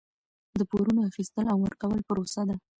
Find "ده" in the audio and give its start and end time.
2.49-2.55